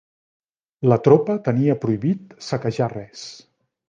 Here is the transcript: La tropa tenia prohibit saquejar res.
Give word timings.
La 0.91 0.95
tropa 1.07 1.35
tenia 1.47 1.75
prohibit 1.83 2.33
saquejar 2.47 2.89
res. 2.95 3.27